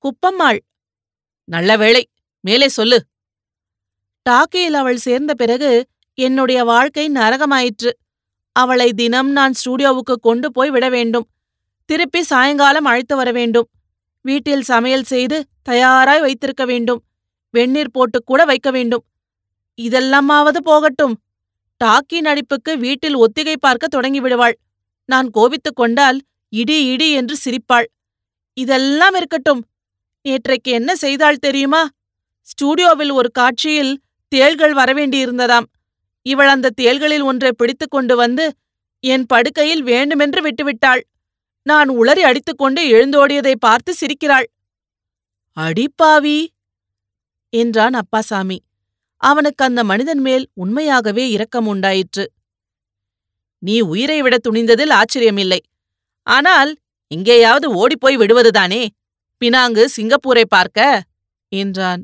குப்பம்மாள். 0.03 0.59
நல்ல 1.43 1.77
வேளை 1.77 2.09
மேலே 2.39 2.67
சொல்லு. 2.67 3.05
டாக்கியில் 4.29 4.79
அவள் 4.81 4.97
சேர்ந்த 4.97 5.33
பிறகு 5.33 5.87
என்னுடைய 6.13 6.63
வாழ்க்கை 6.63 7.09
நரகமாயிற்று. 7.09 7.91
அவளை 8.55 8.93
தினம் 8.93 9.29
நான் 9.31 9.53
ஸ்டூடியோவுக்கு 9.53 10.15
கொண்டு 10.21 10.51
போய் 10.51 10.69
விட 10.69 10.89
வேண்டும். 10.89 11.27
திருப்பி 11.85 12.23
சாயங்காலம் 12.23 12.85
அழைத்து 12.85 13.15
வர 13.15 13.31
வேண்டும். 13.31 13.67
வீட்டில் 14.21 14.61
சமையல் 14.61 15.03
செய்து 15.03 15.45
தயாராய் 15.63 16.19
வைத்திருக்க 16.19 16.65
வேண்டும். 16.65 17.03
வெந்நீர் 17.49 17.91
போட்டு 17.91 18.23
கூட 18.23 18.45
வைக்க 18.45 18.71
வேண்டும். 18.71 19.03
இதெல்லாமாவது 19.81 20.57
போகட்டும். 20.57 21.15
டாக்கி 21.83 22.19
நடிப்புக்கு 22.21 22.77
வீட்டில் 22.77 23.15
ஒத்திகை 23.15 23.55
பார்க்க 23.57 23.87
தொடங்கிவிடுவாள் 23.95 24.55
நான் 25.05 25.29
கோபித்துக் 25.29 25.75
கொண்டால் 25.75 26.21
இடி 26.49 26.85
இடி 26.85 27.11
என்று 27.11 27.35
சிரிப்பாள். 27.45 27.85
இதெல்லாம் 28.53 29.15
இருக்கட்டும். 29.15 29.61
நேற்றைக்கு 30.25 30.71
என்ன 30.71 30.95
செய்தாள் 30.95 31.35
தெரியுமா? 31.35 31.89
ஸ்டூடியோவில் 32.41 33.11
ஒரு 33.11 33.31
காட்சியில் 33.31 34.01
தேள்கள் 34.27 34.73
வரவேண்டியிருந்ததாம் 34.73 35.67
இவள் 36.25 36.47
அந்த 36.47 36.73
தேள்களில் 36.81 37.23
ஒன்றை 37.23 37.51
பிடித்துக் 37.51 37.91
கொண்டு 37.91 38.15
வந்து 38.15 38.45
என் 39.03 39.25
படுக்கையில் 39.25 39.83
வேண்டுமென்று 39.83 40.41
விட்டுவிட்டாள். 40.41 41.01
நான் 41.61 41.89
உளறி 41.89 42.21
அடித்துக்கொண்டு 42.21 42.81
எழுந்தோடியதை 42.89 43.55
பார்த்து 43.55 43.91
சிரிக்கிறாள். 43.93 44.47
அடிப்பாவி 45.57 46.39
என்றான் 47.49 47.93
அப்பாசாமி 47.93 48.57
அவனுக்கு 49.17 49.65
அந்த 49.65 49.83
மனிதன் 49.83 50.19
மேல் 50.19 50.45
உண்மையாகவே 50.53 51.29
இரக்கம் 51.29 51.67
உண்டாயிற்று. 51.67 52.25
நீ 53.63 53.75
உயிரை 53.81 54.21
விட 54.21 54.35
துணிந்ததில் 54.37 54.93
ஆச்சரியமில்லை. 54.93 55.59
ஆனால் 56.27 56.71
எங்கேயாவது 57.07 57.67
ஓடிப்போய் 57.71 58.17
விடுவதுதானே? 58.17 58.87
பினாங்கு 59.41 59.83
சிங்கப்பூரை 59.97 60.45
பார்க்க? 60.47 61.01
என்றான். 61.51 62.01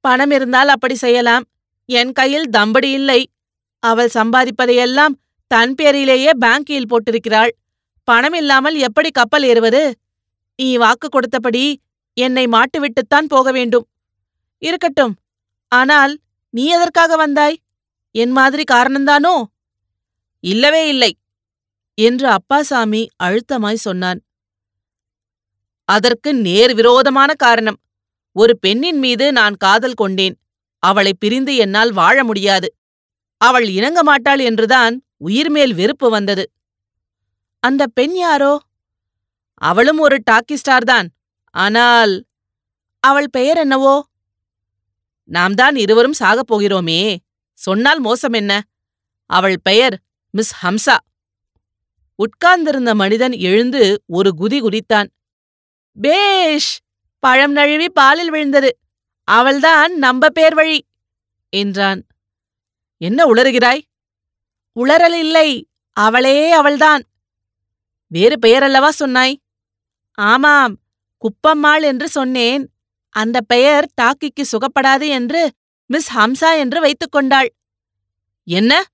பணம் 0.00 0.30
இருந்தால் 0.30 0.68
அப்படி 0.68 0.94
செய்யலாம். 0.94 1.44
என் 1.88 2.12
கையில் 2.12 2.48
தம்படி 2.50 2.90
இல்லை. 2.90 3.20
அவள் 3.82 4.14
சம்பாதிப்பதையெல்லாம் 4.14 5.14
தன் 5.46 5.74
பேரிலேயே 5.74 6.30
பேங்கில் 6.40 6.90
போட்டிருக்கிறாள். 6.90 7.52
பணம் 8.08 8.32
இல்லாமல் 8.32 8.76
எப்படி 8.78 9.10
கப்பல் 9.10 9.42
ஏறுவது? 9.42 9.82
நீ 10.56 10.76
வாக்கு 10.76 11.08
கொடுத்தபடி 11.08 11.64
என்னை 12.14 12.44
மாட்டுவிட்டுத்தான் 12.46 13.28
போக 13.28 13.52
வேண்டும். 13.52 13.86
இருக்கட்டும். 14.58 15.14
ஆனால் 15.68 16.12
நீ 16.50 16.64
எதற்காக 16.66 17.16
வந்தாய்? 17.16 17.56
என் 18.14 18.30
மாதிரி 18.30 18.64
காரணந்தானோ? 18.72 19.34
இல்லவே 20.40 20.88
இல்லை 20.88 21.12
என்று 21.94 22.26
அப்பாசாமி 22.28 23.06
அழுத்தமாய் 23.22 23.84
சொன்னான். 23.86 24.20
அதற்கு 25.88 26.34
நேர் 26.34 26.74
விரோதமான 26.74 27.34
காரணம். 27.34 27.78
ஒரு 28.36 28.58
பெண்ணின் 28.58 28.98
மீது 28.98 29.32
நான் 29.32 29.56
காதல் 29.56 29.94
கொண்டேன். 29.94 30.36
அவளை 30.78 31.12
பிரிந்து 31.18 31.56
என்னால் 31.56 31.92
வாழ 31.92 32.24
முடியாது. 32.24 32.68
அவள் 33.42 33.68
இணங்க 33.68 34.02
மாட்டாள் 34.02 34.38
என்றுதான் 34.38 34.94
உயிர்மேல் 35.24 35.74
வெறுப்பு 35.74 36.10
வந்தது. 36.10 36.44
அந்த 37.62 37.86
பெண் 37.86 38.14
யாரோ? 38.14 38.52
அவளும் 39.62 39.98
ஒரு 39.98 40.16
டாக்கி 40.30 40.56
ஸ்டார்தான் 40.56 41.08
ஆனால் 41.54 42.12
அவள் 43.00 43.28
பெயர் 43.30 43.56
என்னவோ? 43.56 43.94
நாம் 45.28 45.54
தான் 45.54 45.76
இருவரும் 45.76 46.18
சாகப் 46.20 46.50
போகிறோமே. 46.52 47.16
சொன்னால் 47.58 48.00
மோசம் 48.00 48.32
என்ன? 48.32 48.52
அவள் 49.30 49.56
பெயர் 49.62 49.96
மிஸ் 50.34 50.54
ஹம்சா. 50.62 50.96
உட்கார்ந்திருந்த 52.18 52.94
மனிதன் 52.94 53.32
எழுந்து 53.32 53.82
ஒரு 54.06 54.30
குதி 54.40 54.58
குதித்தான். 54.60 55.08
பேஷ்! 55.96 56.72
பழம் 57.22 57.52
நழுவி 57.52 57.88
பாலில் 57.90 58.30
விழுந்தது. 58.30 58.70
அவள்தான் 59.28 59.92
நம்ப 59.98 60.30
பேர் 60.30 60.54
வழி! 60.54 60.78
என்றான். 61.52 62.00
என்ன 63.02 63.24
உளறுகிறாய்? 63.24 63.82
உளறல் 64.80 65.12
இல்லை. 65.12 65.68
அவளே 65.92 66.52
அவள்தான். 66.52 67.02
வேறு 68.06 68.38
பெயரல்லவா 68.46 68.88
சொன்னாய்? 68.88 69.40
ஆமாம் 70.14 70.78
குப்பம்மாள் 71.18 71.82
என்று 71.82 72.08
சொன்னேன். 72.08 72.70
அந்த 73.08 73.40
பெயர் 73.40 73.90
டாக்கிக்கு 74.02 74.42
சுகப்படாது 74.42 75.08
என்று 75.08 75.52
மிஸ் 75.86 76.16
ஹம்சா 76.16 76.58
என்று 76.58 76.80
வைத்துக் 76.80 77.12
கொண்டாள். 77.12 77.54
என்ன? 78.44 78.84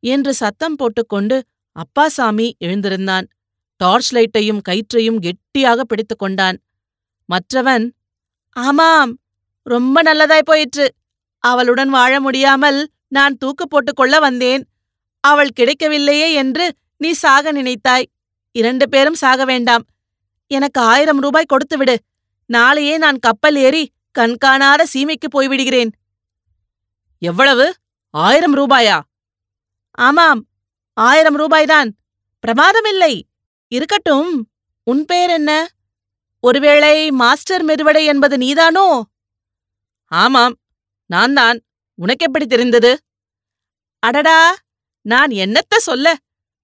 என்று 0.00 0.34
சத்தம் 0.34 0.74
போட்டுக்கொண்டு 0.74 1.44
அப்பாசாமி 1.72 2.52
எழுந்திருந்தான். 2.64 3.26
டார்ச் 3.76 4.14
லைட்டையும் 4.14 4.60
கயிற்றையும் 4.68 5.18
கெட்டியாக 5.18 5.84
பிடித்துக் 5.84 6.18
கொண்டான். 6.18 6.62
மற்றவன் 7.24 7.94
ஆமாம் 8.50 9.18
ரொம்ப 9.62 10.02
நல்லதாய் 10.02 10.42
போயிற்று. 10.44 10.94
அவளுடன் 11.38 11.88
வாழ 11.88 12.20
முடியாமல் 12.20 12.92
நான் 13.14 13.36
தூக்கு 13.36 13.64
போட்டுக்கொள்ள 13.68 14.18
வந்தேன். 14.18 14.62
அவள் 15.24 15.54
கிடைக்கவில்லையே 15.54 16.28
என்று 16.32 16.64
நீ 16.96 17.10
சாக 17.12 17.52
நினைத்தாய். 17.52 18.06
இரண்டு 18.54 18.88
பேரும் 18.88 19.20
சாக 19.22 19.44
வேண்டாம். 19.44 19.84
எனக்கு 20.50 20.80
ஆயிரம் 20.80 21.20
ரூபாய் 21.20 21.50
கொடுத்துவிடு 21.52 21.94
நாளையே 22.46 22.94
நான் 22.98 23.18
கப்பல் 23.18 23.56
ஏறி 23.56 23.84
கண்காணாத 24.18 24.86
சீமைக்கு 24.94 25.28
போய்விடுகிறேன். 25.34 25.92
எவ்வளவு? 27.22 27.66
ஆயிரம் 28.14 28.56
ரூபாயா? 28.56 28.98
ஆமாம் 29.98 30.40
ஆயிரம் 30.96 31.34
ரூபாய்தான். 31.34 31.90
பிரமாதமில்லை. 32.40 33.14
இருக்கட்டும் 33.72 34.32
உன் 34.86 35.04
பேர் 35.04 35.30
என்ன? 35.30 35.50
ஒருவேளை 36.40 37.10
மாஸ்டர் 37.10 37.64
மெருவடை 37.64 38.04
என்பது 38.04 38.36
நீதானோ? 38.38 38.88
ஆமாம் 40.12 40.54
நான் 41.10 41.32
தான் 41.32 41.58
உனக்கெப்படி 41.98 42.46
தெரிந்தது? 42.46 42.92
அடடா 44.02 44.38
நான் 45.06 45.32
என்னத்த 45.44 45.74
சொல்ல? 45.78 46.06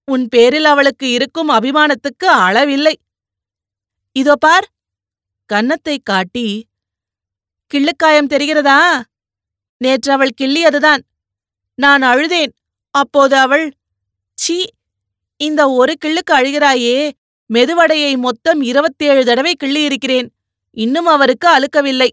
உன் 0.05 0.25
பேரில் 0.29 0.65
அவளுக்கு 0.65 1.07
இருக்கும் 1.11 1.51
அபிமானத்துக்கு 1.51 2.27
அளவில்லை. 2.47 2.95
இதோ 4.17 4.35
பார் 4.37 4.67
கன்னத்தை 5.51 5.97
காட்டி 6.03 6.47
கிள்ளுக்காயம் 7.71 8.31
தெரிகிறதா? 8.33 8.79
நேற்று 9.77 10.13
அவள் 10.13 10.39
கிள்ளியதுதான். 10.41 11.03
நான் 11.79 12.03
அழுதேன். 12.03 12.53
அப்போது 12.95 13.37
அவள் 13.37 13.67
சீ 14.39 14.57
இந்த 15.37 15.71
ஒரு 15.71 15.93
கிள்ளுக்கு 16.05 16.33
அழுகிறாயே 16.33 16.97
மெதுவடையை 17.51 18.13
மொத்தம் 18.19 18.61
இருபத்தேழு 18.61 19.25
தடவை 19.25 19.53
கிள்ளியிருக்கிறேன். 19.63 20.29
இன்னும் 20.77 21.07
அவருக்கு 21.07 21.49
அழுக்கவில்லை. 21.57 22.11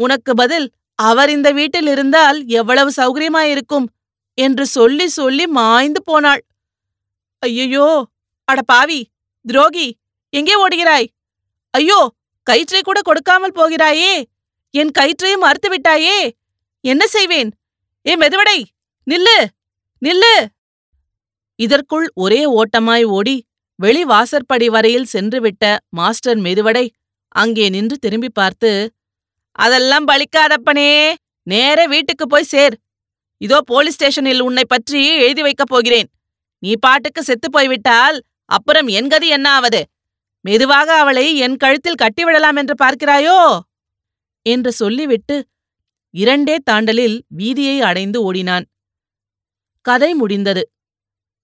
உனக்கு 0.00 0.32
பதில் 0.34 0.66
அவர் 0.98 1.30
இந்த 1.36 1.48
வீட்டில் 1.58 1.88
இருந்தால் 1.94 2.38
எவ்வளவு 2.60 2.90
சௌகரியமாயிருக்கும் 3.00 3.86
என்று 4.38 4.64
சொல்லி 4.76 5.06
சொல்லி 5.18 5.44
மாய்ந்து 5.58 6.00
போனாள். 6.08 6.42
ஐயையோ 7.42 7.88
அட 8.48 8.60
பாவி 8.72 9.00
துரோகி 9.44 9.86
எங்கே 10.32 10.54
ஓடுகிறாய்? 10.64 11.08
ஐயோ 11.74 12.00
கயிற்றை 12.46 12.80
கூட 12.82 12.98
கொடுக்காமல் 13.08 13.56
போகிறாயே 13.58 14.12
என் 14.74 14.92
கயிற்றையும் 14.98 15.44
மறுத்து 15.46 15.68
விட்டாயே 15.74 16.18
என்ன 16.84 17.02
செய்வேன்? 17.16 17.50
ஏ 18.06 18.12
மெதுவடை 18.22 18.58
நில்லு 19.06 19.38
நில்லு. 20.02 20.34
இதற்குள் 21.58 22.06
ஒரே 22.24 22.40
ஓட்டமாய் 22.60 23.06
ஓடி 23.18 23.36
வெளி 23.78 24.02
வாசற்படி 24.12 24.66
வரையில் 24.74 25.10
சென்றுவிட்ட 25.12 25.64
மாஸ்டர் 25.98 26.40
மெதுவடை 26.46 26.84
அங்கே 27.42 27.66
நின்று 27.74 27.96
திரும்பி 28.04 28.30
பார்த்து 28.38 28.70
அதெல்லாம் 29.58 30.06
பலிக்காதப்பனே. 30.08 30.90
நேர 31.46 31.86
வீட்டுக்கு 31.86 32.26
போய் 32.26 32.50
சேர். 32.54 32.74
இதோ 33.40 33.58
போலீஸ் 33.64 33.94
ஸ்டேஷனில் 33.94 34.40
உன்னை 34.40 34.64
பற்றி 34.66 35.00
எழுதி 35.16 35.42
வைக்கப் 35.42 35.70
போகிறேன். 35.70 36.08
நீ 36.62 36.72
பாட்டுக்கு 36.80 37.22
செத்துப் 37.22 37.52
போய்விட்டால் 37.52 38.16
அப்புறம் 38.48 38.88
என் 38.98 39.08
கதி 39.08 39.28
என்ன 39.28 39.50
ஆவது? 39.50 39.80
மெதுவாக 40.44 40.88
அவளை 40.98 41.36
என் 41.36 41.56
கழுத்தில் 41.56 42.00
கட்டிவிடலாம் 42.02 42.56
என்று 42.56 42.74
பார்க்கிறாயோ? 42.84 43.38
என்று 44.46 44.72
சொல்லிவிட்டு 44.72 45.36
இரண்டே 46.14 46.56
தாண்டலில் 46.70 47.16
வீதியை 47.38 47.76
அடைந்து 47.80 48.18
ஓடினான். 48.22 48.66
கதை 49.84 50.14
முடிந்தது. 50.14 50.62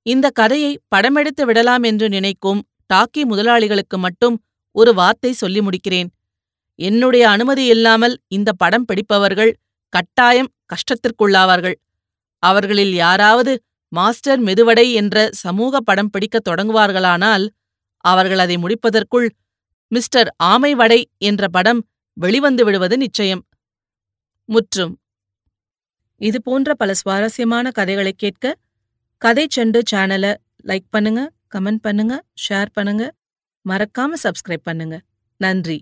இந்த 0.06 0.26
கதையை 0.30 0.72
படமெடுத்து 0.94 1.42
விடலாம் 1.42 1.82
என்று 1.82 2.08
நினைக்கும் 2.08 2.60
டாக்கி 2.94 3.22
முதலாளிகளுக்கு 3.22 3.96
மட்டும் 3.96 4.36
ஒரு 4.76 4.94
வார்த்தை 4.94 5.32
சொல்லி 5.32 5.60
முடிக்கிறேன். 5.60 6.10
என்னுடைய 6.78 7.28
அனுமதி 7.28 7.64
இல்லாமல் 7.66 8.20
இந்த 8.28 8.52
படம் 8.52 8.84
பிடிப்பவர்கள் 8.84 9.52
கட்டாயம் 9.88 10.50
கஷ்டத்திற்குள்ளாவார்கள். 10.72 11.74
அவர்களில் 12.38 12.94
யாராவது 12.94 13.62
மாஸ்டர் 13.88 14.42
மெதுவடை 14.42 14.92
என்ற 14.92 15.28
சமூக 15.32 15.80
படம் 15.80 16.10
பிடிக்கத் 16.10 16.48
தொடங்குவார்களானால் 16.48 17.48
அவர்கள் 17.98 18.38
அதை 18.38 18.56
முடிப்பதற்குள் 18.56 19.28
மிஸ்டர் 19.88 20.34
ஆமை 20.36 20.74
வடை 20.74 21.08
என்ற 21.18 21.48
படம் 21.48 21.80
வெளிவந்து 22.12 22.64
விடுவது 22.64 22.96
நிச்சயம். 22.96 23.46
முற்றும். 24.44 24.98
இது 26.16 26.42
போன்ற 26.42 26.74
பல 26.74 26.94
சுவாரஸ்யமான 26.94 27.70
கதைகளை 27.70 28.12
கேட்க 28.12 28.54
கதை 29.18 29.46
செண்டு 29.56 29.80
சேனலை 29.90 30.34
லைக் 30.64 30.88
பண்ணுங்க 30.90 31.30
கமெண்ட் 31.54 31.82
பண்ணுங்க 31.82 32.14
ஷேர் 32.48 32.70
பண்ணுங்க. 32.72 33.04
மறக்காம 33.68 34.12
சப்ஸ்கிரைப் 34.22 34.64
பண்ணுங்க. 34.64 35.00
நன்றி. 35.36 35.78